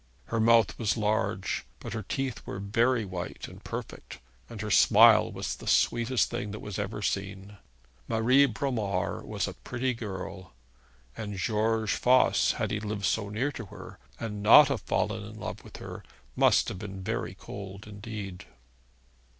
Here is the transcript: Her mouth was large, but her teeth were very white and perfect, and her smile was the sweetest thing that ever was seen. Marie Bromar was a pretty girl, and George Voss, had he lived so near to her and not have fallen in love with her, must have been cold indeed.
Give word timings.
Her 0.33 0.39
mouth 0.39 0.79
was 0.79 0.97
large, 0.97 1.63
but 1.79 1.93
her 1.93 2.01
teeth 2.01 2.41
were 2.47 2.57
very 2.57 3.05
white 3.05 3.47
and 3.47 3.63
perfect, 3.63 4.19
and 4.49 4.59
her 4.61 4.71
smile 4.71 5.31
was 5.31 5.55
the 5.55 5.67
sweetest 5.67 6.31
thing 6.31 6.49
that 6.49 6.79
ever 6.79 6.95
was 6.97 7.05
seen. 7.05 7.57
Marie 8.07 8.47
Bromar 8.47 9.23
was 9.23 9.47
a 9.47 9.53
pretty 9.53 9.93
girl, 9.93 10.53
and 11.15 11.37
George 11.37 11.95
Voss, 11.97 12.53
had 12.53 12.71
he 12.71 12.79
lived 12.79 13.05
so 13.05 13.29
near 13.29 13.51
to 13.51 13.67
her 13.67 13.99
and 14.19 14.41
not 14.41 14.69
have 14.69 14.81
fallen 14.81 15.23
in 15.23 15.39
love 15.39 15.63
with 15.63 15.77
her, 15.77 16.03
must 16.35 16.69
have 16.69 16.79
been 16.79 17.03
cold 17.37 17.85
indeed. 17.87 18.45